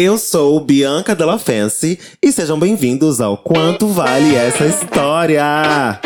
[0.00, 6.00] Eu sou Bianca Della Fancy e sejam bem-vindos ao Quanto Vale Essa História!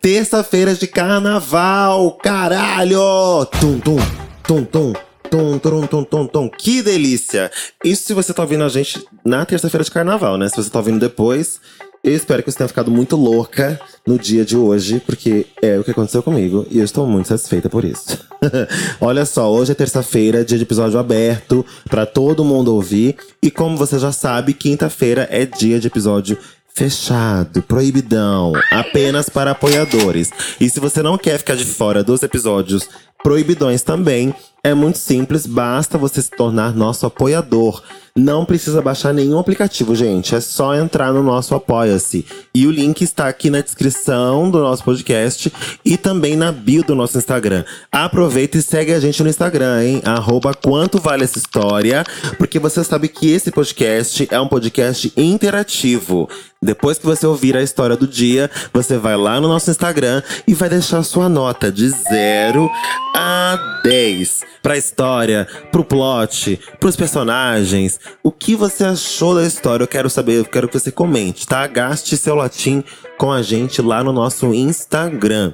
[0.00, 3.44] Terça-feira de carnaval, caralho!
[3.60, 3.96] Tum, tum,
[4.44, 4.92] tum, tum.
[5.28, 6.48] Tum, tum, tum, tum, tum.
[6.48, 7.50] Que delícia!
[7.82, 10.48] Isso se você tá ouvindo a gente na terça-feira de carnaval, né?
[10.48, 11.58] Se você tá ouvindo depois,
[12.02, 15.84] eu espero que você tenha ficado muito louca no dia de hoje, porque é o
[15.84, 18.18] que aconteceu comigo e eu estou muito satisfeita por isso.
[19.00, 23.16] Olha só, hoje é terça-feira, dia de episódio aberto para todo mundo ouvir.
[23.40, 26.36] E como você já sabe, quinta-feira é dia de episódio
[26.74, 30.30] fechado, proibidão, apenas para apoiadores.
[30.60, 32.88] E se você não quer ficar de fora dos episódios
[33.22, 34.34] proibidões também,
[34.64, 37.82] é muito simples, basta você se tornar nosso apoiador.
[38.14, 40.36] Não precisa baixar nenhum aplicativo, gente.
[40.36, 42.24] É só entrar no nosso Apoia-se.
[42.54, 45.52] E o link está aqui na descrição do nosso podcast
[45.84, 47.64] e também na bio do nosso Instagram.
[47.90, 50.02] Aproveita e segue a gente no Instagram, hein?
[50.04, 52.04] Arroba quanto vale essa história,
[52.38, 56.28] porque você sabe que esse podcast é um podcast interativo.
[56.62, 60.54] Depois que você ouvir a história do dia, você vai lá no nosso Instagram e
[60.54, 62.70] vai deixar sua nota de 0
[63.16, 67.98] a 10 pra história, pro plot, pros personagens.
[68.22, 69.82] O que você achou da história?
[69.82, 71.66] Eu quero saber, eu quero que você comente, tá?
[71.66, 72.84] Gaste seu latim
[73.18, 75.52] com a gente lá no nosso Instagram.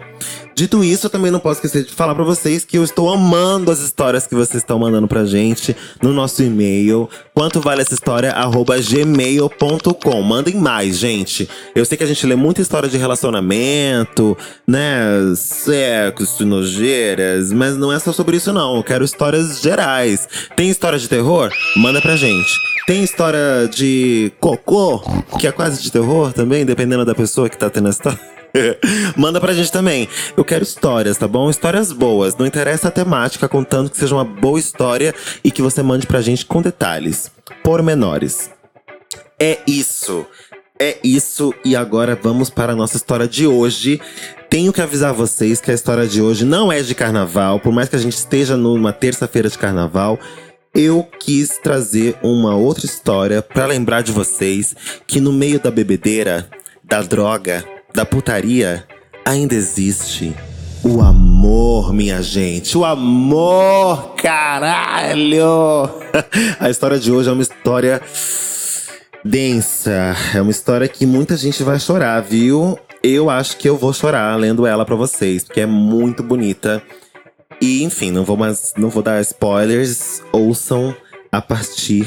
[0.58, 3.70] Dito isso, eu também não posso esquecer de falar para vocês que eu estou amando
[3.70, 7.08] as histórias que vocês estão mandando pra gente no nosso e-mail.
[7.32, 8.34] Quanto vale essa história?
[8.34, 10.20] gmail.com.
[10.20, 11.48] Mandem mais, gente.
[11.76, 14.36] Eu sei que a gente lê muita história de relacionamento,
[14.66, 15.32] né?
[15.36, 18.78] Sexo, nojeiras, mas não é só sobre isso, não.
[18.78, 20.28] Eu quero histórias gerais.
[20.56, 21.52] Tem história de terror?
[21.76, 22.50] Manda pra gente.
[22.84, 24.98] Tem história de cocô,
[25.38, 28.37] que é quase de terror também, dependendo da pessoa que tá tendo a história.
[29.16, 30.08] Manda pra gente também.
[30.36, 31.50] Eu quero histórias, tá bom?
[31.50, 32.36] Histórias boas.
[32.36, 36.20] Não interessa a temática, contando que seja uma boa história e que você mande pra
[36.20, 37.30] gente com detalhes,
[37.62, 38.50] pormenores.
[39.38, 40.26] É isso.
[40.80, 41.52] É isso.
[41.64, 44.00] E agora vamos para a nossa história de hoje.
[44.48, 47.88] Tenho que avisar vocês que a história de hoje não é de carnaval, por mais
[47.88, 50.18] que a gente esteja numa terça-feira de carnaval.
[50.74, 54.76] Eu quis trazer uma outra história para lembrar de vocês
[55.06, 56.48] que no meio da bebedeira,
[56.84, 57.64] da droga,
[57.98, 58.86] da putaria,
[59.24, 60.32] ainda existe
[60.84, 62.78] o amor, minha gente.
[62.78, 65.34] O amor, caralho!
[66.60, 68.00] A história de hoje é uma história
[69.24, 70.14] densa.
[70.32, 72.78] É uma história que muita gente vai chorar, viu?
[73.02, 76.80] Eu acho que eu vou chorar lendo ela para vocês, porque é muito bonita.
[77.60, 80.22] E enfim, não vou mais, não vou dar spoilers.
[80.30, 80.94] Ouçam
[81.32, 82.06] a partir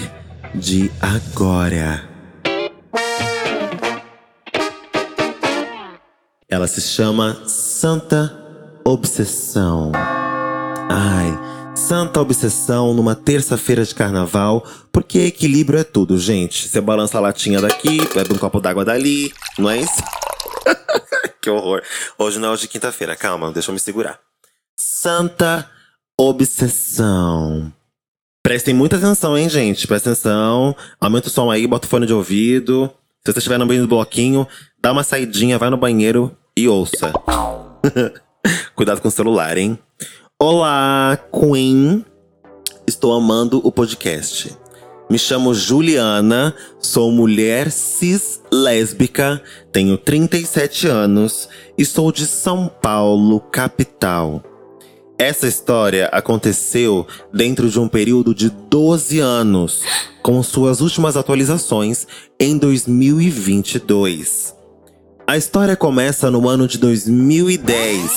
[0.55, 2.10] de agora.
[6.51, 8.37] Ela se chama Santa
[8.83, 9.93] Obsessão.
[10.89, 11.31] Ai,
[11.77, 16.67] Santa Obsessão numa terça-feira de carnaval, porque equilíbrio é tudo, gente.
[16.67, 20.03] Você balança a latinha daqui, bebe um copo d'água dali, não é isso?
[21.41, 21.81] que horror.
[22.17, 24.19] Hoje não é hoje de quinta-feira, calma, deixa eu me segurar.
[24.75, 25.71] Santa
[26.19, 27.71] Obsessão.
[28.43, 29.87] Prestem muita atenção, hein, gente?
[29.87, 30.75] Presta atenção.
[30.99, 32.91] Aumenta o som aí, bota o fone de ouvido.
[33.25, 34.45] Se você estiver no meio do bloquinho,
[34.81, 37.13] dá uma saidinha, vai no banheiro e ouça.
[38.75, 39.77] Cuidado com o celular, hein?
[40.39, 42.05] Olá, Queen.
[42.85, 44.55] Estou amando o podcast.
[45.09, 49.41] Me chamo Juliana, sou mulher cis lésbica,
[49.71, 54.43] tenho 37 anos e sou de São Paulo, capital.
[55.17, 59.83] Essa história aconteceu dentro de um período de 12 anos,
[60.23, 62.07] com suas últimas atualizações
[62.39, 64.60] em 2022.
[65.31, 68.11] A história começa no ano de 2010.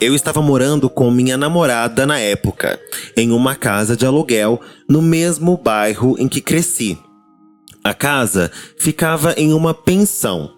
[0.00, 2.76] Eu estava morando com minha namorada na época,
[3.16, 6.98] em uma casa de aluguel no mesmo bairro em que cresci.
[7.84, 10.50] A casa ficava em uma pensão,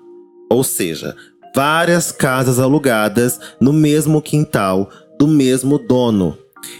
[0.48, 1.14] ou seja,
[1.54, 4.88] várias casas alugadas no mesmo quintal
[5.18, 6.38] do mesmo dono.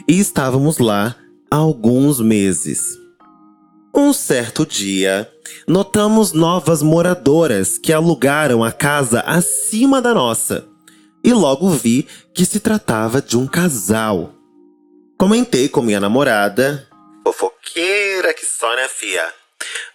[0.09, 1.16] E estávamos lá
[1.50, 2.81] há alguns meses.
[3.95, 5.30] Um certo dia,
[5.66, 10.66] notamos novas moradoras que alugaram a casa acima da nossa.
[11.22, 14.34] E logo vi que se tratava de um casal.
[15.18, 16.88] Comentei com minha namorada.
[17.24, 19.32] Fofoqueira que só, né, fia?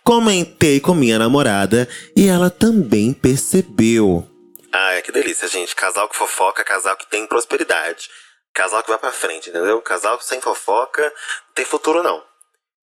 [0.04, 4.28] Comentei com minha namorada e ela também percebeu.
[4.72, 5.76] Ah, que delícia, gente.
[5.76, 8.10] Casal que fofoca, casal que tem prosperidade.
[8.54, 9.82] Casal que vai pra frente, entendeu?
[9.82, 11.12] Casal sem fofoca,
[11.54, 12.22] tem futuro não.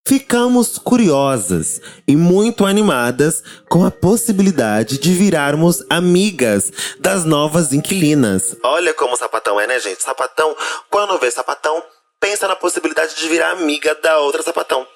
[0.04, 8.56] Ficamos curiosas e muito animadas com a possibilidade de virarmos amigas das novas inquilinas.
[8.64, 10.02] Olha como o sapatão é, né, gente?
[10.02, 10.56] Sapatão,
[10.90, 11.82] quando vê sapatão,
[12.18, 14.86] pensa na possibilidade de virar amiga da outra sapatão.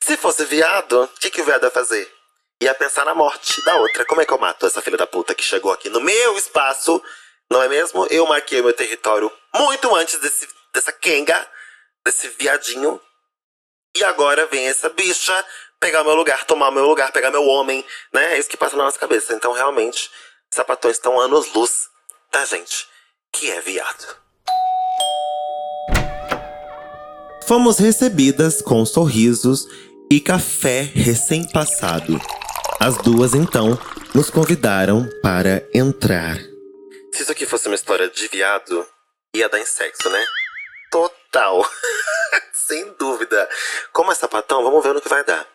[0.00, 2.12] Se fosse viado, o que, que o viado ia fazer?
[2.60, 4.04] Ia pensar na morte da outra.
[4.04, 7.00] Como é que eu mato essa filha da puta que chegou aqui no meu espaço?
[7.48, 8.04] Não é mesmo?
[8.06, 11.46] Eu marquei meu território muito antes desse, dessa Kenga,
[12.04, 13.00] desse viadinho.
[13.96, 15.32] E agora vem essa bicha
[15.80, 17.82] pegar meu lugar, tomar meu lugar, pegar meu homem,
[18.12, 18.34] né?
[18.34, 19.32] É isso que passa na nossa cabeça.
[19.32, 20.10] Então, realmente,
[20.50, 21.88] sapatões estão anos-luz
[22.30, 22.86] da gente,
[23.32, 24.16] que é viado.
[27.48, 29.66] Fomos recebidas com sorrisos
[30.12, 32.20] e café recém-passado.
[32.78, 33.78] As duas, então,
[34.14, 36.36] nos convidaram para entrar.
[37.14, 38.86] Se isso aqui fosse uma história de viado,
[39.34, 40.22] ia dar em sexo, né?
[40.90, 41.64] Total.
[42.52, 43.48] Sem dúvida.
[43.92, 45.46] Como é sapatão, vamos ver no que vai dar.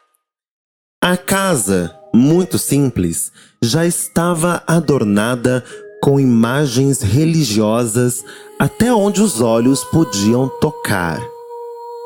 [1.03, 3.31] A casa, muito simples,
[3.61, 5.65] já estava adornada
[6.01, 8.23] com imagens religiosas
[8.59, 11.19] até onde os olhos podiam tocar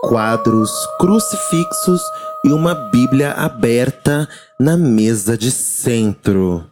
[0.07, 2.01] quadros, crucifixos
[2.44, 4.30] e uma Bíblia aberta
[4.60, 6.69] na mesa de centro.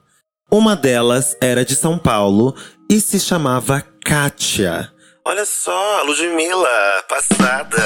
[0.52, 2.56] Uma delas era de São Paulo
[2.90, 4.92] e se chamava Kátia.
[5.26, 6.68] Olha só, Ludmilla,
[7.08, 7.82] passada.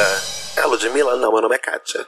[0.55, 1.15] É Ludmilla?
[1.17, 2.03] Não, meu nome é Kátia.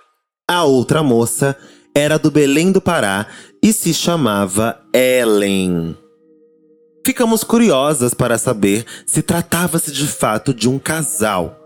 [0.49, 1.55] A outra moça
[1.95, 3.27] era do Belém do Pará
[3.61, 5.95] e se chamava Ellen.
[7.05, 11.58] Ficamos curiosas para saber se tratava-se de fato de um casal.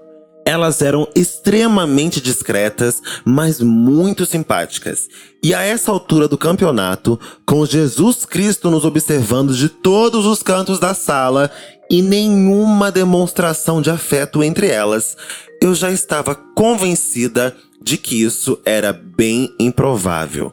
[0.45, 5.07] Elas eram extremamente discretas, mas muito simpáticas.
[5.41, 10.79] E a essa altura do campeonato, com Jesus Cristo nos observando de todos os cantos
[10.79, 11.49] da sala
[11.89, 15.15] e nenhuma demonstração de afeto entre elas,
[15.61, 20.51] eu já estava convencida de que isso era bem improvável.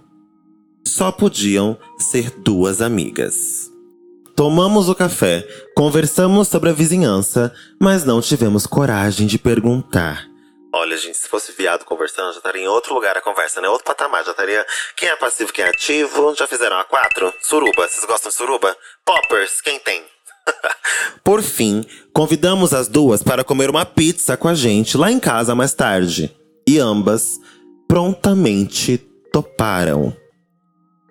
[0.87, 3.70] Só podiam ser duas amigas.
[4.40, 5.46] Tomamos o café,
[5.76, 10.26] conversamos sobre a vizinhança, mas não tivemos coragem de perguntar.
[10.72, 13.69] Olha, gente, se fosse viado conversando, já estaria em outro lugar a conversa, né?
[13.69, 14.66] Outro patamar, já estaria
[14.96, 16.34] quem é passivo, quem é ativo.
[16.34, 17.31] Já fizeram a quatro?
[17.42, 18.75] Suruba, vocês gostam de suruba?
[19.04, 20.02] Poppers, quem tem?
[21.22, 21.84] Por fim,
[22.14, 26.34] convidamos as duas para comer uma pizza com a gente lá em casa mais tarde.
[26.66, 27.38] E ambas
[27.87, 28.96] prontamente
[29.31, 30.16] toparam.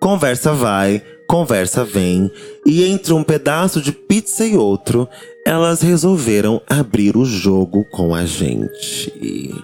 [0.00, 1.00] Conversa vai,
[1.30, 2.28] conversa vem,
[2.66, 5.08] e entre um pedaço de pizza e outro,
[5.46, 9.54] elas resolveram abrir o jogo com a gente.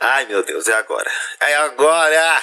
[0.00, 1.10] Ai meu Deus, é agora.
[1.42, 2.40] É agora!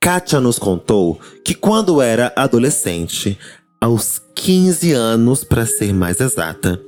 [0.00, 3.36] Kátia nos contou que quando era adolescente,
[3.80, 6.80] aos 15 anos para ser mais exata,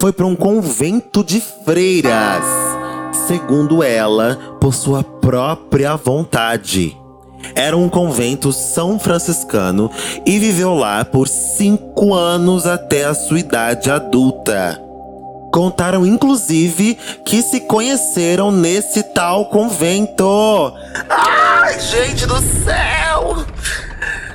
[0.00, 2.44] foi para um convento de freiras,
[3.28, 6.96] segundo ela, por sua própria vontade.
[7.54, 9.90] Era um convento são franciscano
[10.24, 14.80] e viveu lá por cinco anos até a sua idade adulta.
[15.52, 16.94] Contaram inclusive
[17.26, 20.72] que se conheceram nesse tal convento.
[21.10, 23.44] Ai, gente do céu!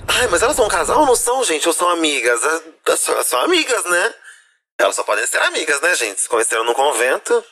[0.07, 1.67] Ai, mas elas são um casal ou não são, gente?
[1.67, 2.39] Ou são amigas?
[2.97, 4.13] São, são amigas, né?
[4.79, 6.21] Elas só podem ser amigas, né, gente?
[6.21, 7.43] Se conheceram no convento.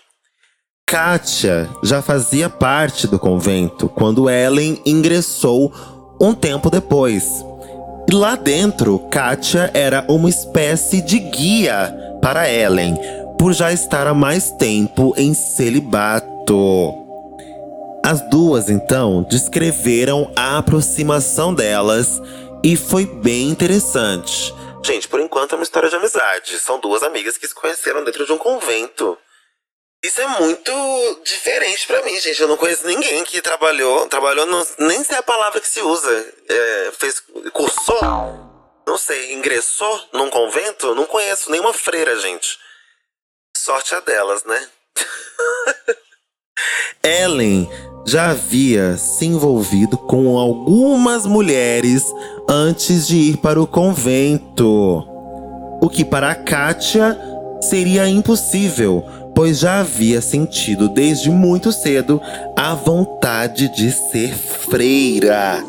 [0.87, 5.73] Kátia já fazia parte do convento quando Ellen ingressou
[6.21, 7.43] um tempo depois.
[8.07, 11.91] E lá dentro, Kátia era uma espécie de guia
[12.21, 12.95] para Ellen,
[13.37, 16.93] por já estar há mais tempo em celibato.
[18.05, 22.21] As duas, então, descreveram a aproximação delas
[22.63, 24.53] e foi bem interessante.
[24.83, 26.59] Gente, por enquanto é uma história de amizade.
[26.59, 29.17] São duas amigas que se conheceram dentro de um convento.
[30.05, 30.71] Isso é muito
[31.23, 32.39] diferente para mim, gente.
[32.39, 36.33] Eu não conheço ninguém que trabalhou, trabalhou, no, nem sei a palavra que se usa.
[36.47, 37.99] É, fez, cursou,
[38.85, 40.93] não sei, ingressou num convento?
[40.93, 42.59] Não conheço nenhuma freira, gente.
[43.57, 44.69] Sorte a delas, né?
[47.03, 47.67] Ellen
[48.05, 52.03] já havia se envolvido com algumas mulheres
[52.47, 55.03] antes de ir para o convento.
[55.81, 57.19] O que para Kátia
[57.61, 59.03] seria impossível,
[59.35, 62.21] pois já havia sentido desde muito cedo
[62.55, 65.61] a vontade de ser freira.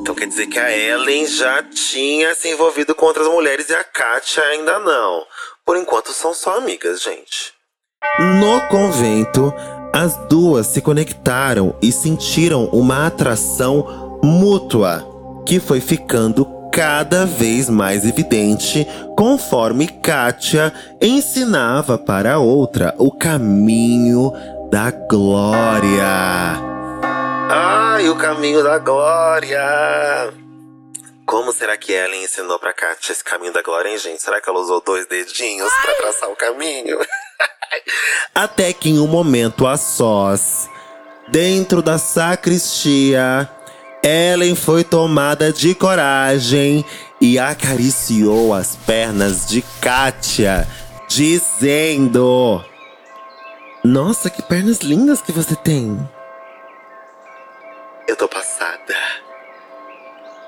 [0.00, 3.84] Então quer dizer que a Ellen já tinha se envolvido com outras mulheres e a
[3.84, 5.24] Kátia ainda não.
[5.64, 7.52] Por enquanto são só amigas, gente.
[8.18, 9.52] No convento,
[9.92, 15.06] as duas se conectaram e sentiram uma atração mútua,
[15.46, 18.86] que foi ficando cada vez mais evidente
[19.20, 24.32] conforme Kátia ensinava para a outra o caminho
[24.70, 26.56] da glória.
[27.50, 30.32] Ai, o caminho da glória!
[31.26, 34.22] Como será que Ellen ensinou pra Kátia esse caminho da glória, hein, gente?
[34.22, 36.98] Será que ela usou dois dedinhos para traçar o caminho?
[38.34, 40.66] Até que em um momento a sós,
[41.28, 43.46] dentro da sacristia,
[44.02, 46.86] Ellen foi tomada de coragem
[47.20, 50.66] e acariciou as pernas de Kátia,
[51.08, 52.64] dizendo:
[53.84, 55.98] Nossa, que pernas lindas que você tem!
[58.08, 58.94] Eu tô passada.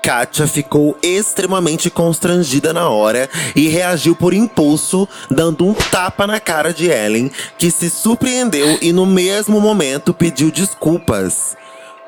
[0.03, 6.73] Kátia ficou extremamente constrangida na hora e reagiu por impulso, dando um tapa na cara
[6.73, 11.55] de Ellen, que se surpreendeu e no mesmo momento pediu desculpas.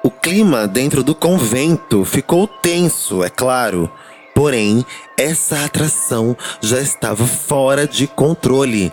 [0.03, 3.89] O clima dentro do convento ficou tenso, é claro.
[4.35, 4.85] Porém,
[5.17, 8.91] essa atração já estava fora de controle.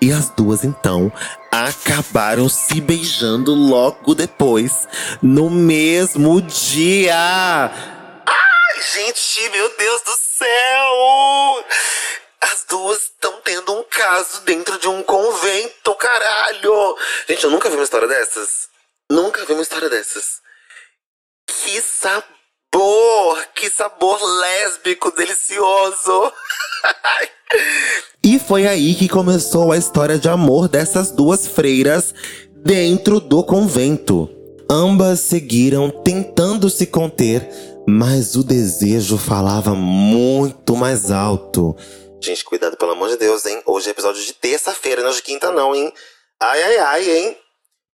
[0.00, 1.12] E as duas então
[1.52, 4.88] acabaram se beijando logo depois,
[5.22, 7.14] no mesmo dia.
[8.26, 11.64] Ai, gente, meu Deus do céu!
[12.40, 16.98] As duas estão tendo um caso dentro de um convento, caralho!
[17.28, 18.68] Gente, eu nunca vi uma história dessas.
[19.08, 20.40] Nunca vi uma história dessas.
[21.46, 22.39] Que sabor!
[23.60, 26.32] Que sabor lésbico delicioso!
[28.24, 32.14] e foi aí que começou a história de amor dessas duas freiras
[32.56, 34.30] dentro do convento.
[34.70, 37.46] Ambas seguiram tentando se conter,
[37.86, 41.76] mas o desejo falava muito mais alto.
[42.18, 43.60] Gente, cuidado, pelo amor de Deus, hein?
[43.66, 45.92] Hoje é episódio de terça-feira, não de quinta, não, hein?
[46.40, 47.36] Ai, ai, ai, hein?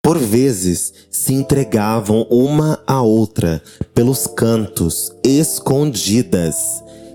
[0.06, 3.60] Por vezes, se entregavam uma à outra
[3.92, 6.54] pelos cantos, escondidas.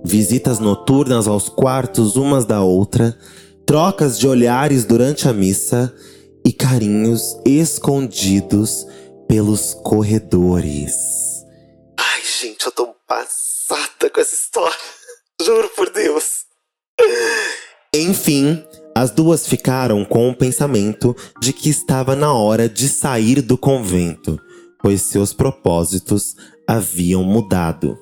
[0.03, 3.17] Visitas noturnas aos quartos umas da outra,
[3.65, 5.95] trocas de olhares durante a missa
[6.43, 8.85] e carinhos escondidos
[9.25, 10.93] pelos corredores.
[11.97, 14.77] Ai, gente, eu tô passada com essa história.
[15.41, 16.43] Juro por Deus.
[17.95, 18.61] Enfim,
[18.95, 24.39] as duas ficaram com o pensamento de que estava na hora de sair do convento,
[24.81, 26.35] pois seus propósitos
[26.67, 27.97] haviam mudado.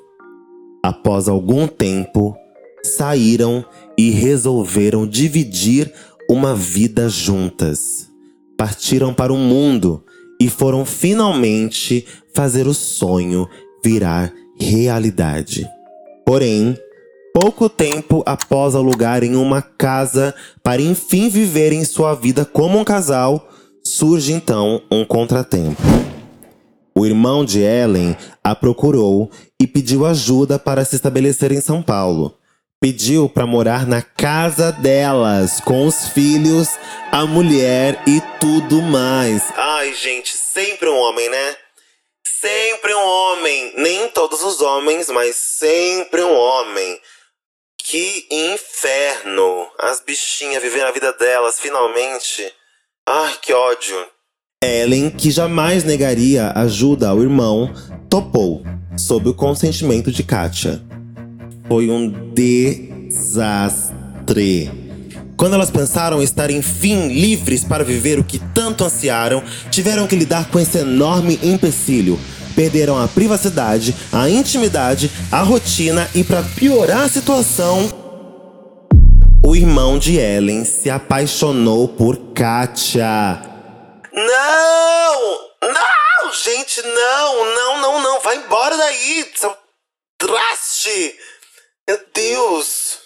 [0.83, 2.35] Após algum tempo,
[2.83, 3.65] saíram
[3.97, 5.93] e resolveram dividir
[6.29, 8.09] uma vida juntas.
[8.57, 10.03] Partiram para o mundo
[10.39, 13.47] e foram finalmente fazer o sonho
[13.83, 15.67] virar realidade.
[16.25, 16.77] Porém,
[17.33, 20.33] pouco tempo após alugarem uma casa
[20.63, 23.49] para enfim viverem sua vida como um casal,
[23.83, 25.81] surge então um contratempo.
[26.95, 32.37] O irmão de Ellen a procurou e pediu ajuda para se estabelecer em São Paulo.
[32.81, 36.69] Pediu para morar na casa delas, com os filhos,
[37.11, 39.43] a mulher e tudo mais.
[39.55, 41.55] Ai, gente, sempre um homem, né?
[42.25, 43.73] Sempre um homem.
[43.75, 46.99] Nem todos os homens, mas sempre um homem.
[47.89, 49.67] Que inferno!
[49.79, 52.53] As bichinhas vivendo a vida delas, finalmente.
[53.03, 53.97] Ai, que ódio.
[54.63, 57.73] Ellen, que jamais negaria ajuda ao irmão,
[58.07, 58.63] topou,
[58.95, 60.79] sob o consentimento de Katia.
[61.67, 63.89] Foi um desastre.
[65.35, 70.51] Quando elas pensaram estar enfim livres para viver o que tanto ansiaram, tiveram que lidar
[70.51, 72.19] com esse enorme empecilho.
[72.59, 77.87] Perderam a privacidade, a intimidade, a rotina e, para piorar a situação,
[79.41, 83.41] o irmão de Ellen se apaixonou por Katia.
[84.11, 85.39] Não!
[85.61, 88.19] Não, gente, não, não, não, não.
[88.19, 89.55] Vai embora daí, seu
[90.17, 91.15] traste!
[91.87, 92.97] Meu Deus!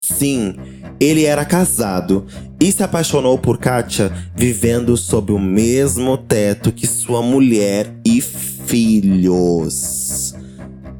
[0.00, 0.54] Sim,
[1.00, 2.28] ele era casado
[2.60, 10.32] e se apaixonou por Katia, vivendo sob o mesmo teto que sua mulher e filhos.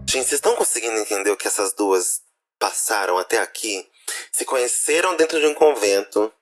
[0.09, 2.23] Gente, vocês estão conseguindo entender o que essas duas
[2.59, 3.87] passaram até aqui?
[4.33, 6.33] Se conheceram dentro de um convento,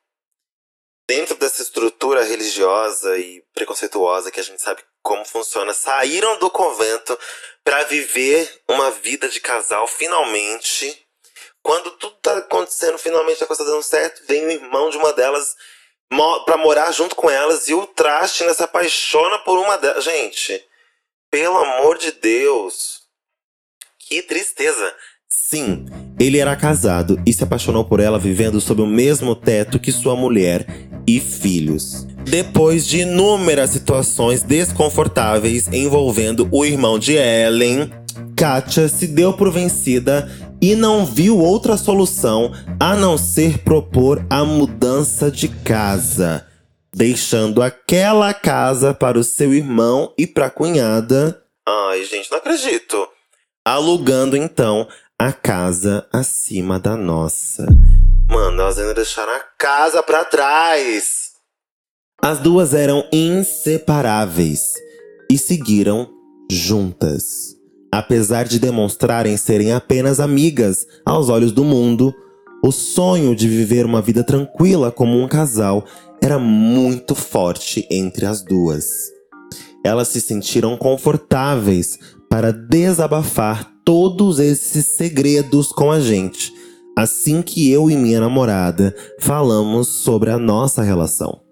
[1.09, 7.19] dentro dessa estrutura religiosa e preconceituosa que a gente sabe como funciona, saíram do convento
[7.65, 11.06] para viver uma vida de casal finalmente.
[11.67, 15.13] Quando tudo tá acontecendo, finalmente a coisa tá dando certo, vem o irmão de uma
[15.13, 15.57] delas
[16.09, 20.05] mo para morar junto com elas e o traste nessa apaixona por uma delas.
[20.05, 20.63] Gente,
[21.29, 23.01] pelo amor de Deus.
[23.99, 24.95] Que tristeza.
[25.29, 25.87] Sim,
[26.21, 30.15] ele era casado e se apaixonou por ela vivendo sob o mesmo teto que sua
[30.15, 30.65] mulher
[31.05, 32.07] e filhos.
[32.25, 37.91] Depois de inúmeras situações desconfortáveis envolvendo o irmão de Ellen,
[38.37, 44.45] Katia se deu por vencida e não viu outra solução a não ser propor a
[44.45, 46.47] mudança de casa,
[46.95, 51.43] deixando aquela casa para o seu irmão e para a cunhada.
[51.67, 53.09] Ai, gente, não acredito.
[53.65, 54.87] Alugando então
[55.19, 57.67] a casa acima da nossa.
[58.29, 61.33] Mano, elas ainda deixaram a casa pra trás.
[62.23, 64.75] As duas eram inseparáveis
[65.31, 66.09] e seguiram
[66.51, 67.56] juntas.
[67.97, 72.15] Apesar de demonstrarem serem apenas amigas aos olhos do mundo,
[72.63, 75.83] o sonho de viver uma vida tranquila como um casal
[76.21, 78.85] era muito forte entre as duas.
[79.83, 81.99] Elas se sentiram confortáveis
[82.29, 86.53] para desabafar todos esses segredos com a gente,
[86.95, 91.46] assim que eu e minha namorada falamos sobre a nossa relação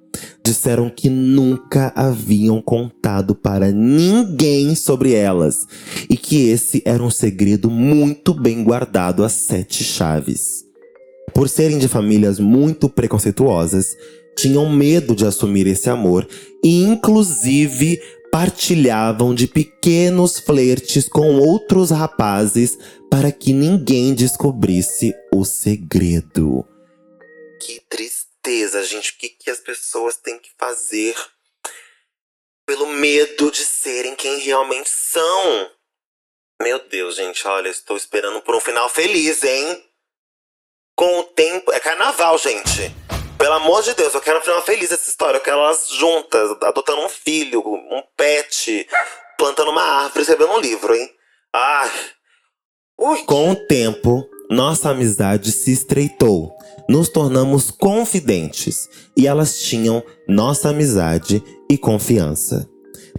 [0.45, 5.67] disseram que nunca haviam contado para ninguém sobre elas
[6.09, 10.65] e que esse era um segredo muito bem guardado a sete chaves.
[11.35, 13.97] Por serem de famílias muito preconceituosas,
[14.37, 16.27] tinham medo de assumir esse amor
[16.63, 22.77] e, inclusive, partilhavam de pequenos flertes com outros rapazes
[23.11, 26.65] para que ninguém descobrisse o segredo.
[27.61, 28.14] Que tristeza
[28.45, 31.17] certeza, gente, o que, que as pessoas têm que fazer
[32.67, 35.71] pelo medo de serem quem realmente são.
[36.61, 39.85] Meu Deus, gente, olha, estou esperando por um final feliz, hein?
[40.95, 41.73] Com o tempo.
[41.73, 42.95] É carnaval, gente.
[43.39, 45.39] Pelo amor de Deus, eu quero um final feliz essa história.
[45.39, 48.87] Eu quero elas juntas, adotando um filho, um pet,
[49.37, 51.11] plantando uma árvore, escrevendo um livro, hein?
[51.53, 51.91] Ai.
[52.99, 53.25] Ui.
[53.25, 56.57] Com o tempo, nossa amizade se estreitou
[56.89, 62.69] nos tornamos confidentes e elas tinham nossa amizade e confiança.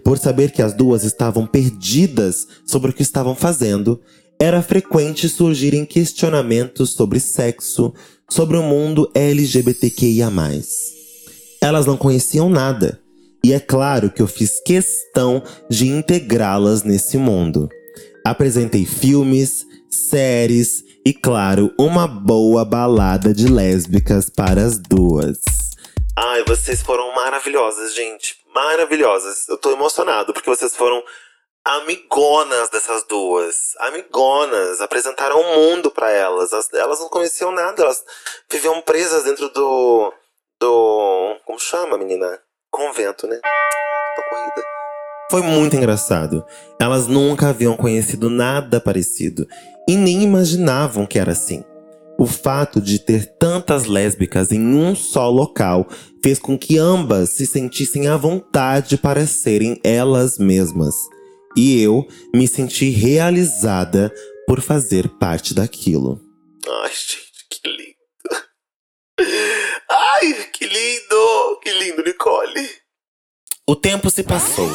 [0.03, 3.99] Por saber que as duas estavam perdidas sobre o que estavam fazendo,
[4.39, 7.93] era frequente surgirem questionamentos sobre sexo,
[8.29, 10.31] sobre o mundo LGBTQIA.
[11.61, 12.99] Elas não conheciam nada,
[13.43, 17.69] e é claro que eu fiz questão de integrá-las nesse mundo.
[18.23, 25.39] Apresentei filmes, séries e, claro, uma boa balada de lésbicas para as duas.
[26.17, 28.37] Ai, vocês foram maravilhosas, gente.
[28.53, 29.47] Maravilhosas.
[29.47, 31.03] Eu tô emocionado porque vocês foram
[31.63, 33.75] amigonas dessas duas.
[33.79, 34.81] Amigonas.
[34.81, 36.51] Apresentaram o mundo para elas.
[36.73, 37.83] elas não conheciam nada.
[37.83, 38.03] Elas
[38.49, 40.13] viviam presas dentro do.
[40.59, 41.37] Do.
[41.45, 42.39] Como chama, menina?
[42.71, 43.39] Convento, né?
[44.17, 44.63] Da corrida.
[45.29, 46.45] Foi muito engraçado.
[46.79, 49.47] Elas nunca haviam conhecido nada parecido
[49.87, 51.63] e nem imaginavam que era assim.
[52.17, 55.87] O fato de ter tantas lésbicas em um só local
[56.23, 60.95] fez com que ambas se sentissem à vontade para serem elas mesmas.
[61.57, 64.13] E eu me senti realizada
[64.47, 66.21] por fazer parte daquilo.
[66.83, 67.95] Ai, gente, que lindo!
[69.89, 71.59] Ai, que lindo!
[71.61, 72.69] Que lindo, Nicole!
[73.67, 74.71] O tempo se passou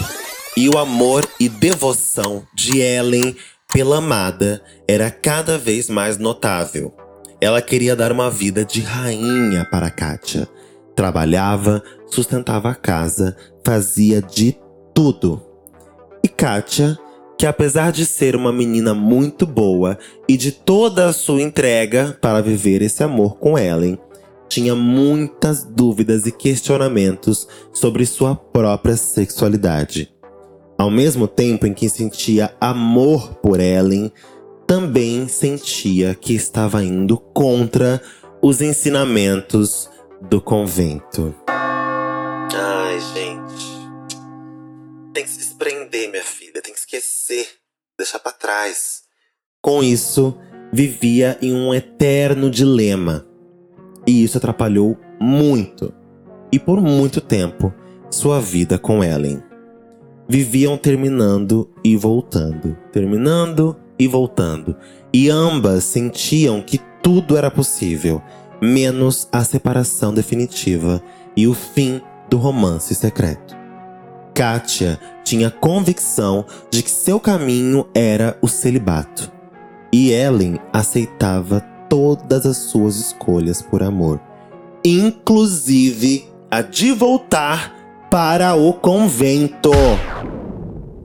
[0.56, 3.36] e o amor e devoção de Ellen
[3.72, 6.92] pela amada era cada vez mais notável.
[7.40, 10.48] Ela queria dar uma vida de rainha para Kátia.
[10.94, 14.56] Trabalhava, sustentava a casa, fazia de
[14.92, 15.40] tudo.
[16.22, 16.98] E Kátia,
[17.38, 22.42] que apesar de ser uma menina muito boa e de toda a sua entrega para
[22.42, 23.98] viver esse amor com Ellen,
[24.46, 30.12] tinha muitas dúvidas e questionamentos sobre sua própria sexualidade.
[30.80, 34.10] Ao mesmo tempo em que sentia amor por Ellen,
[34.66, 38.00] também sentia que estava indo contra
[38.40, 39.90] os ensinamentos
[40.22, 41.34] do convento.
[41.46, 43.66] Ai, gente.
[45.12, 46.62] Tem que se desprender, minha filha.
[46.62, 47.46] Tem que esquecer.
[47.98, 49.02] Deixar para trás.
[49.60, 50.34] Com isso,
[50.72, 53.26] vivia em um eterno dilema.
[54.06, 55.92] E isso atrapalhou muito,
[56.50, 57.70] e por muito tempo,
[58.10, 59.49] sua vida com Ellen
[60.30, 64.76] viviam terminando e voltando, terminando e voltando.
[65.12, 68.22] E ambas sentiam que tudo era possível,
[68.62, 71.02] menos a separação definitiva
[71.36, 73.58] e o fim do romance secreto.
[74.32, 79.32] Kátia tinha convicção de que seu caminho era o celibato.
[79.92, 84.20] E Ellen aceitava todas as suas escolhas por amor,
[84.84, 87.79] inclusive a de voltar
[88.10, 89.70] para o convento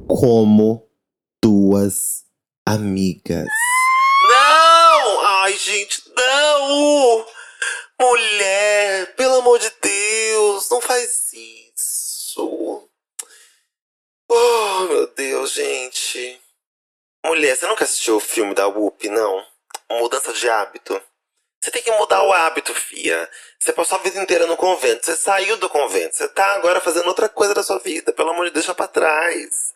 [0.08, 0.90] como
[1.44, 2.26] duas
[2.68, 3.46] amigas.
[4.28, 5.26] Não!
[5.26, 7.28] Ai, gente, não!
[8.02, 12.90] Mulher, pelo amor de Deus, não faz isso.
[14.28, 16.42] Oh, meu Deus, gente.
[17.24, 19.46] Mulher, você nunca assistiu o filme da Whoop, não?
[19.92, 21.00] Mudança de hábito.
[21.66, 23.28] Você tem que mudar o hábito, fia.
[23.58, 25.04] Você passou a vida inteira no convento.
[25.04, 26.16] Você saiu do convento.
[26.16, 28.14] Você tá agora fazendo outra coisa da sua vida.
[28.14, 29.74] Pelo amor de Deus, deixa pra trás.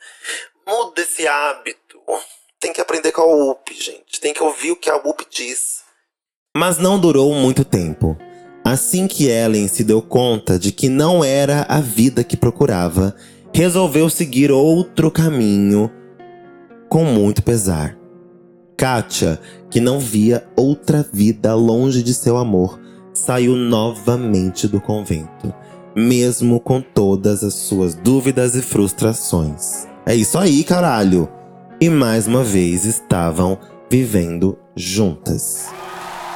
[0.68, 2.00] Muda esse hábito.
[2.60, 4.22] Tem que aprender com a UP, gente.
[4.22, 5.82] Tem que ouvir o que a UP diz.
[6.56, 8.16] Mas não durou muito tempo.
[8.64, 13.16] Assim que Ellen se deu conta de que não era a vida que procurava,
[13.52, 15.92] resolveu seguir outro caminho
[16.88, 17.99] com muito pesar.
[18.80, 19.38] Katia,
[19.70, 22.80] que não via outra vida longe de seu amor,
[23.14, 25.54] saiu novamente do convento,
[25.94, 29.86] mesmo com todas as suas dúvidas e frustrações.
[30.06, 31.28] É isso aí, caralho!
[31.82, 33.58] E mais uma vez estavam
[33.92, 35.68] vivendo juntas.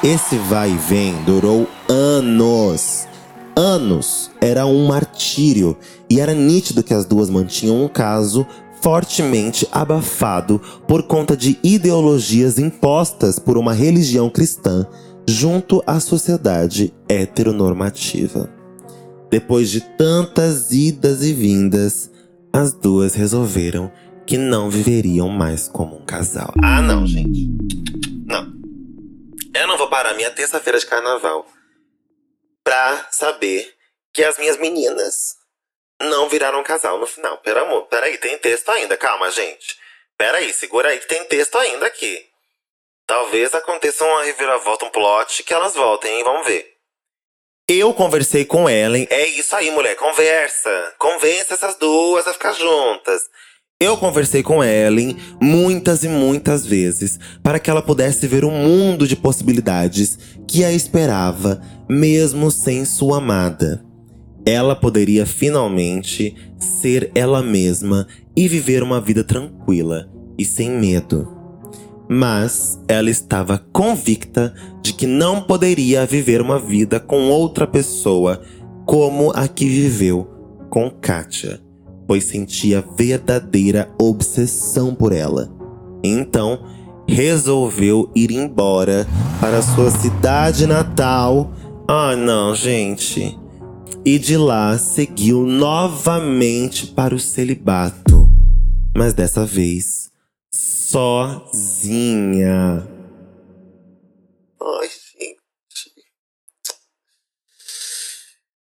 [0.02, 3.08] Esse vai e vem durou anos.
[3.56, 4.30] Anos.
[4.38, 5.78] Era um martírio.
[6.10, 8.46] E era nítido que as duas mantinham um caso
[8.80, 14.86] fortemente abafado por conta de ideologias impostas por uma religião cristã
[15.26, 18.50] junto à sociedade heteronormativa.
[19.30, 22.10] Depois de tantas idas e vindas,
[22.52, 23.90] as duas resolveram
[24.26, 26.52] que não viveriam mais como um casal.
[26.62, 27.48] Ah, não, gente.
[28.26, 28.52] Não.
[29.54, 31.46] Eu não vou parar minha terça-feira de carnaval
[32.62, 33.74] pra saber
[34.12, 35.36] que as minhas meninas
[36.04, 37.38] não viraram casal no final.
[37.38, 38.96] Pera, amor, peraí, tem texto ainda.
[38.96, 39.76] Calma, gente.
[40.16, 42.24] Peraí, segura aí que tem texto ainda aqui.
[43.06, 46.24] Talvez aconteça uma reviravolta, um plot, que elas voltem, hein?
[46.24, 46.72] Vamos ver.
[47.68, 49.06] Eu conversei com Ellen.
[49.10, 49.96] É isso aí, mulher.
[49.96, 50.94] Conversa.
[50.98, 53.22] Convença essas duas a ficar juntas.
[53.80, 59.06] Eu conversei com Ellen muitas e muitas vezes para que ela pudesse ver um mundo
[59.06, 60.16] de possibilidades
[60.48, 63.83] que a esperava, mesmo sem sua amada
[64.46, 71.32] ela poderia finalmente ser ela mesma e viver uma vida tranquila e sem medo.
[72.08, 78.42] Mas ela estava convicta de que não poderia viver uma vida com outra pessoa
[78.84, 80.28] como a que viveu
[80.68, 81.60] com Katia,
[82.06, 85.50] pois sentia verdadeira obsessão por ela.
[86.02, 86.58] Então,
[87.08, 89.06] resolveu ir embora
[89.40, 91.50] para sua cidade natal.
[91.88, 93.38] Ah, não, gente
[94.04, 98.28] e de lá seguiu novamente para o celibato,
[98.94, 100.10] mas dessa vez
[100.94, 102.06] sozinha.
[104.60, 105.90] Ai, gente.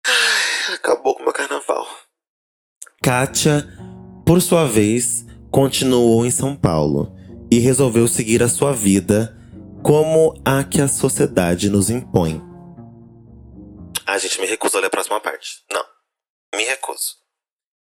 [0.07, 1.85] Ai, acabou com o meu carnaval.
[3.03, 3.69] Kátia,
[4.25, 7.15] por sua vez, continuou em São Paulo
[7.51, 9.37] e resolveu seguir a sua vida
[9.83, 12.43] como a que a sociedade nos impõe.
[14.07, 15.63] A gente me recusa a ler a próxima parte.
[15.71, 15.85] Não.
[16.55, 17.17] Me recuso.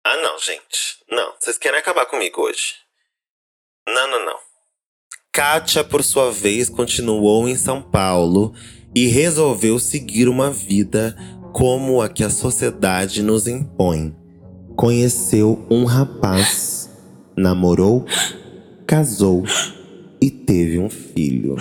[0.05, 0.99] Ah, não, gente.
[1.11, 1.35] Não.
[1.41, 2.75] Vocês querem acabar comigo hoje.
[3.89, 4.39] Não, não, não.
[5.33, 8.55] Kátia, por sua vez, continuou em São Paulo
[8.95, 11.17] e resolveu seguir uma vida
[11.53, 14.15] como a que a sociedade nos impõe.
[14.77, 16.91] Conheceu um rapaz,
[17.37, 18.05] namorou,
[18.87, 19.45] casou
[20.21, 21.57] e teve um filho.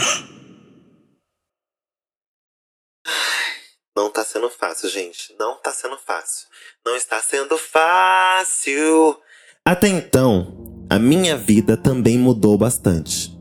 [3.96, 5.34] Não tá sendo fácil, gente.
[5.40, 6.48] Não tá sendo fácil.
[6.86, 9.16] Não está sendo fácil.
[9.64, 13.34] Até então, a minha vida também mudou bastante.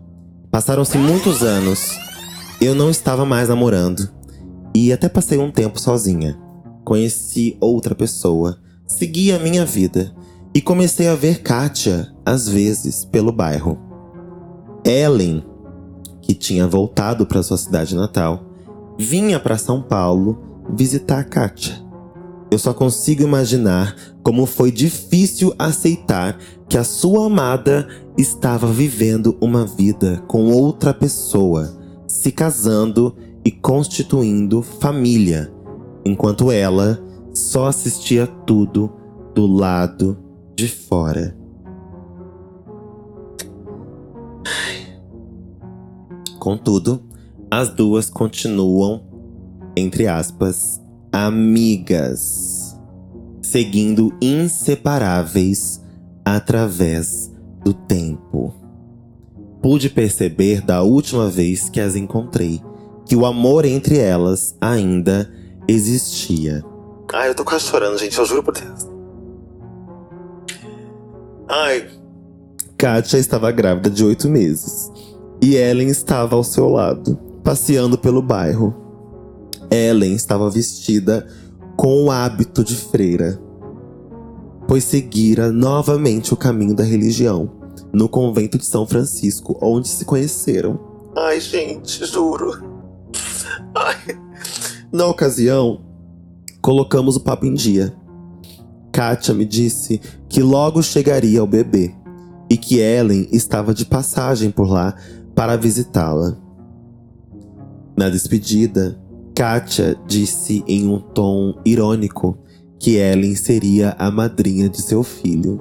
[0.53, 1.91] Passaram-se muitos anos.
[2.61, 4.09] Eu não estava mais namorando.
[4.73, 6.41] E até passei um tempo sozinha.
[6.85, 8.61] Conheci outra pessoa.
[8.87, 10.15] Segui a minha vida.
[10.55, 13.81] E comecei a ver Kátia, às vezes, pelo bairro.
[14.85, 15.45] Ellen,
[16.23, 18.45] que tinha voltado para sua cidade natal,
[18.97, 21.85] vinha para São Paulo visitar a Kátia.
[22.51, 29.67] Eu só consigo imaginar como foi difícil aceitar que a sua amada estava vivendo uma
[29.67, 35.53] vida com outra pessoa, se casando e constituindo família,
[36.05, 36.99] enquanto ela
[37.33, 38.91] só assistia tudo
[39.35, 40.17] do lado
[40.55, 41.37] de fora.
[46.39, 47.03] Contudo,
[47.51, 49.03] as duas continuam,
[49.77, 50.81] entre aspas,
[51.13, 52.77] amigas,
[53.43, 55.83] seguindo inseparáveis
[56.25, 57.33] através
[57.65, 58.55] do tempo.
[59.63, 62.63] Pude perceber da última vez que as encontrei
[63.07, 65.31] que o amor entre elas ainda
[65.69, 66.65] existia.
[67.13, 68.89] Ai, eu tô quase chorando, gente, eu juro por Deus.
[71.49, 71.89] Ai.
[72.77, 74.91] Kátia estava grávida de oito meses
[75.41, 78.84] e Ellen estava ao seu lado passeando pelo bairro.
[79.75, 81.27] Ellen estava vestida
[81.77, 83.41] com o hábito de freira,
[84.69, 87.51] pois seguira novamente o caminho da religião
[87.93, 90.79] no convento de São Francisco, onde se conheceram.
[91.17, 92.63] Ai, gente, juro.
[93.75, 94.19] Ai.
[94.93, 95.81] Na ocasião,
[96.61, 97.95] colocamos o papo em dia.
[98.93, 101.95] Kátia me disse que logo chegaria o bebê
[102.49, 104.95] e que Ellen estava de passagem por lá
[105.35, 106.37] para visitá-la.
[107.97, 108.99] Na despedida,
[109.35, 112.39] Katia disse em um tom irônico
[112.79, 115.61] que Ellen seria a madrinha de seu filho.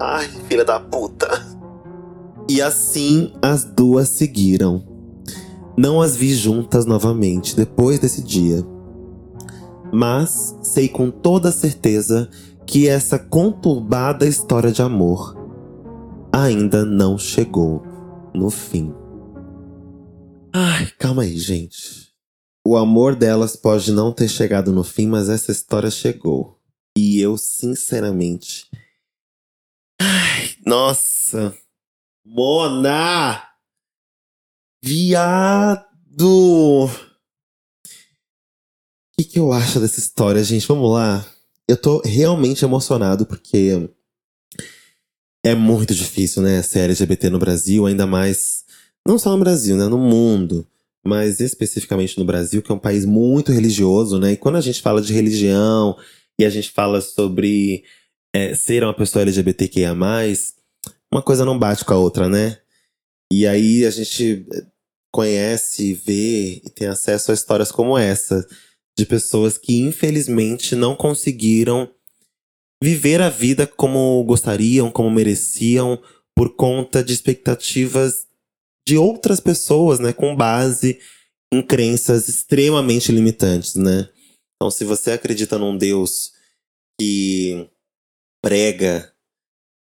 [0.00, 1.28] Ai, filha da puta.
[2.48, 4.84] E assim as duas seguiram.
[5.76, 8.64] Não as vi juntas novamente depois desse dia.
[9.92, 12.28] Mas sei com toda certeza
[12.66, 15.36] que essa conturbada história de amor
[16.32, 17.82] ainda não chegou
[18.34, 18.94] no fim.
[20.52, 22.01] Ai, calma aí, gente.
[22.64, 26.60] O amor delas pode não ter chegado no fim, mas essa história chegou.
[26.96, 28.70] E eu, sinceramente.
[30.00, 31.56] Ai, nossa!
[32.24, 33.42] Mona!
[34.82, 35.86] Viado!
[36.84, 36.88] O
[39.18, 40.66] que, que eu acho dessa história, gente?
[40.66, 41.24] Vamos lá.
[41.68, 43.88] Eu tô realmente emocionado porque
[45.44, 48.64] é muito difícil, né, ser LGBT no Brasil, ainda mais.
[49.06, 49.88] Não só no Brasil, né?
[49.88, 50.66] No mundo.
[51.04, 54.32] Mas especificamente no Brasil, que é um país muito religioso, né?
[54.32, 55.96] E quando a gente fala de religião
[56.38, 57.84] e a gente fala sobre
[58.32, 59.92] é, ser uma pessoa LGBTQIA,
[61.12, 62.58] uma coisa não bate com a outra, né?
[63.32, 64.66] E aí a gente eh,
[65.10, 68.46] conhece, vê e tem acesso a histórias como essa,
[68.96, 71.90] de pessoas que infelizmente não conseguiram
[72.82, 75.98] viver a vida como gostariam, como mereciam,
[76.34, 78.26] por conta de expectativas
[78.86, 80.98] de outras pessoas, né, com base
[81.52, 84.08] em crenças extremamente limitantes, né?
[84.56, 86.32] Então, se você acredita num Deus
[86.98, 87.68] que
[88.42, 89.12] prega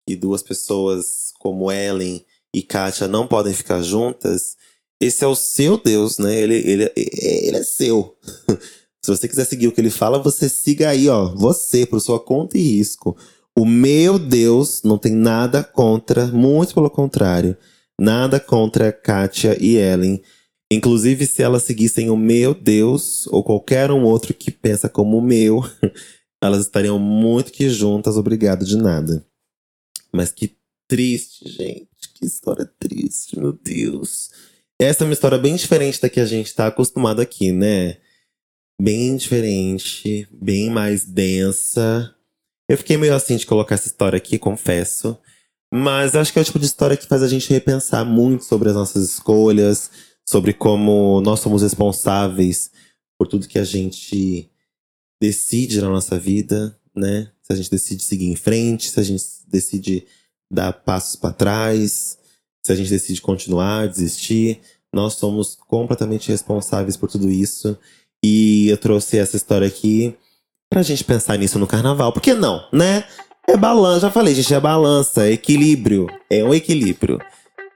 [0.09, 4.57] e duas pessoas como Ellen e Katia não podem ficar juntas,
[5.01, 6.41] esse é o seu Deus, né?
[6.41, 8.17] Ele, ele, ele é seu.
[9.05, 11.35] Se você quiser seguir o que ele fala, você siga aí, ó.
[11.35, 13.17] Você, por sua conta e risco.
[13.57, 17.57] O meu Deus não tem nada contra, muito pelo contrário.
[18.01, 20.23] Nada contra Katia e Ellen.
[20.71, 25.23] Inclusive, se elas seguissem o meu Deus, ou qualquer um outro que pensa como o
[25.23, 25.63] meu,
[26.43, 29.25] elas estariam muito que juntas, obrigado de nada.
[30.13, 30.57] Mas que
[30.87, 31.89] triste, gente.
[32.15, 34.31] Que história triste, meu Deus.
[34.81, 37.97] Essa é uma história bem diferente da que a gente tá acostumado aqui, né?
[38.81, 42.15] Bem diferente, bem mais densa.
[42.69, 45.19] Eu fiquei meio assim de colocar essa história aqui, confesso.
[45.73, 48.71] Mas acho que é o tipo de história que faz a gente repensar muito sobre
[48.71, 49.91] as nossas escolhas,
[50.27, 52.71] sobre como nós somos responsáveis
[53.19, 54.51] por tudo que a gente
[55.21, 57.31] decide na nossa vida, né?
[57.43, 60.07] Se a gente decide seguir em frente, se a gente decide
[60.51, 62.19] dar passos para trás,
[62.65, 64.61] se a gente decide continuar, desistir,
[64.93, 67.77] nós somos completamente responsáveis por tudo isso.
[68.25, 70.17] E eu trouxe essa história aqui
[70.71, 72.13] pra gente pensar nisso no carnaval.
[72.13, 73.05] Por que não, né?
[73.49, 76.07] É balança, já falei, gente, é balança, é equilíbrio.
[76.29, 77.19] É um equilíbrio.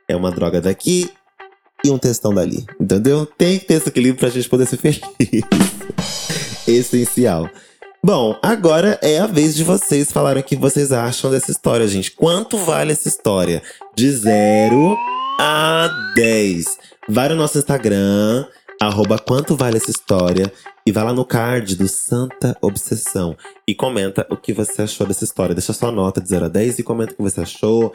[0.06, 1.10] É uma droga daqui
[1.82, 2.66] e um testão dali.
[2.78, 3.24] Entendeu?
[3.24, 5.00] Tem que ter esse equilíbrio pra gente poder ser feliz.
[6.68, 7.48] Essencial.
[8.04, 12.10] Bom, agora é a vez de vocês falarem o que vocês acham dessa história, gente.
[12.10, 13.62] Quanto vale essa história?
[13.94, 14.98] De 0
[15.40, 16.66] a 10.
[17.08, 18.44] Vai no nosso Instagram,
[18.86, 20.52] arroba quanto vale essa história,
[20.84, 25.24] e vai lá no card do Santa Obsessão e comenta o que você achou dessa
[25.24, 25.54] história.
[25.54, 27.92] Deixa sua nota de 0 a 10 e comenta o que você achou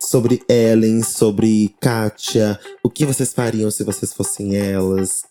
[0.00, 5.24] sobre Ellen, sobre Katia, o que vocês fariam se vocês fossem elas,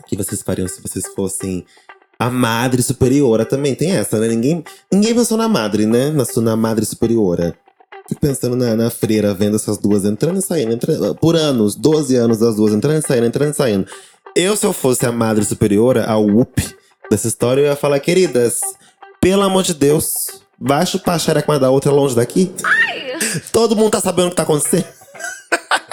[0.00, 1.64] o que vocês fariam se vocês fossem
[2.18, 4.28] a madre superiora também tem essa, né?
[4.28, 6.10] Ninguém, ninguém pensou na madre, né?
[6.10, 7.54] Na, na madre superiora.
[8.08, 10.72] Fico pensando na, na freira, vendo essas duas entrando e saindo.
[10.72, 13.86] Entrando, por anos, 12 anos das duas, entrando e saindo, entrando e saindo.
[14.34, 16.62] Eu, se eu fosse a madre superiora, a whoop
[17.10, 18.60] dessa história, eu ia falar, queridas,
[19.20, 22.52] pelo amor de Deus, vai chupar a xereca uma da outra longe daqui.
[22.64, 23.18] Ai.
[23.52, 24.86] Todo mundo tá sabendo o que tá acontecendo.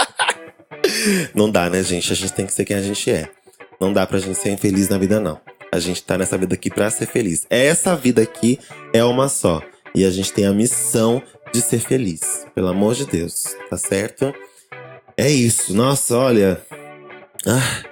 [1.35, 2.11] Não dá, né, gente?
[2.11, 3.29] A gente tem que ser quem a gente é.
[3.79, 5.39] Não dá pra gente ser infeliz na vida, não.
[5.71, 7.45] A gente tá nessa vida aqui pra ser feliz.
[7.49, 8.59] Essa vida aqui
[8.91, 9.61] é uma só.
[9.95, 11.21] E a gente tem a missão
[11.53, 12.45] de ser feliz.
[12.53, 14.33] Pelo amor de Deus, tá certo?
[15.15, 15.73] É isso.
[15.73, 16.61] Nossa, olha.
[17.45, 17.83] Ah,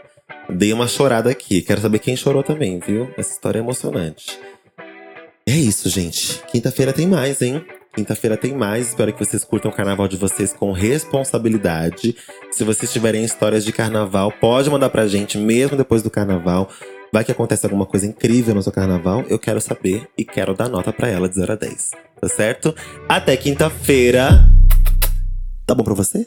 [0.50, 1.62] dei uma chorada aqui.
[1.62, 3.10] Quero saber quem chorou também, viu?
[3.18, 4.40] Essa história é emocionante.
[5.46, 6.42] É isso, gente.
[6.52, 7.66] Quinta-feira tem mais, hein?
[7.96, 8.90] Quinta-feira tem mais.
[8.90, 12.16] Espero que vocês curtam o carnaval de vocês com responsabilidade.
[12.52, 16.70] Se vocês tiverem histórias de carnaval, pode mandar pra gente, mesmo depois do carnaval.
[17.12, 20.68] Vai que acontece alguma coisa incrível no seu carnaval, eu quero saber e quero dar
[20.68, 21.92] nota para ela de 0 a 10.
[22.20, 22.76] Tá certo?
[23.08, 24.46] Até quinta-feira.
[25.66, 26.26] Tá bom pra você?